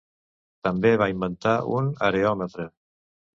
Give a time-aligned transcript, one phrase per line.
[0.67, 2.67] També va inventar un areòmetre.